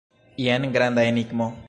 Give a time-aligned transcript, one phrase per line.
[0.45, 1.55] Jen granda enigmo!